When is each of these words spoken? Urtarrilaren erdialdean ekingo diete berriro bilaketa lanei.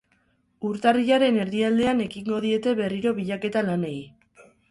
Urtarrilaren 0.69 1.37
erdialdean 1.43 2.01
ekingo 2.07 2.41
diete 2.47 2.75
berriro 2.81 3.13
bilaketa 3.21 3.63
lanei. 3.71 3.95